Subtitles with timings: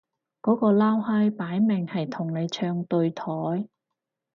[0.41, 3.69] 嗰個撈閪擺明係同你唱對台